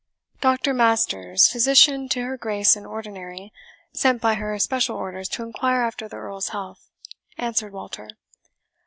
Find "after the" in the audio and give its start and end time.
5.83-6.15